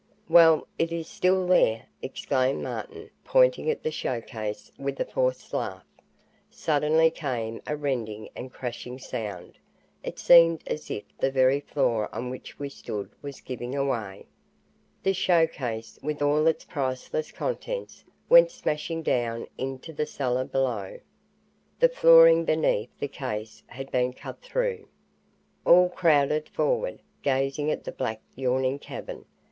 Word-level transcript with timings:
"Well, 0.27 0.67
it 0.79 0.91
is 0.91 1.07
still 1.07 1.45
there!" 1.45 1.85
exclaimed 2.01 2.63
Martin, 2.63 3.11
pointing 3.23 3.69
at 3.69 3.83
the 3.83 3.91
show 3.91 4.19
case, 4.19 4.71
with 4.79 4.99
a 4.99 5.05
forced 5.05 5.53
laugh. 5.53 5.85
Suddenly 6.49 7.11
came 7.11 7.61
a 7.67 7.75
rending 7.77 8.27
and 8.35 8.51
crashing 8.51 8.97
sound. 8.97 9.59
It 10.03 10.17
seemed 10.17 10.63
as 10.65 10.89
if 10.89 11.03
the 11.19 11.29
very 11.29 11.59
floor 11.59 12.09
on 12.15 12.31
which 12.31 12.57
we 12.57 12.67
stood 12.67 13.11
was 13.21 13.41
giving 13.41 13.73
way. 13.87 14.25
The 15.03 15.13
show 15.13 15.45
case, 15.45 15.99
with 16.01 16.19
all 16.23 16.47
its 16.47 16.65
priceless 16.65 17.31
contents, 17.31 18.03
went 18.27 18.49
smashing 18.49 19.03
down 19.03 19.45
into 19.55 19.93
the 19.93 20.07
cellar 20.07 20.45
below. 20.45 20.99
The 21.79 21.89
flooring 21.89 22.43
beneath 22.43 22.89
the 22.97 23.07
case 23.07 23.61
had 23.67 23.91
been 23.91 24.13
cut 24.13 24.41
through! 24.41 24.87
All 25.63 25.89
crowded 25.89 26.49
forward, 26.49 27.03
gazing 27.21 27.69
at 27.69 27.83
the 27.83 27.91
black 27.91 28.21
yawning 28.33 28.79
cavern. 28.79 29.25